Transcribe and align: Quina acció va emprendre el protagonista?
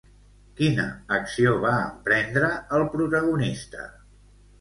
Quina 0.59 0.85
acció 1.17 1.51
va 1.65 1.73
emprendre 1.81 2.49
el 2.79 2.87
protagonista? 2.95 3.85